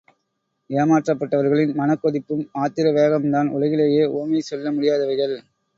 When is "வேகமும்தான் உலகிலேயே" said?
2.91-4.03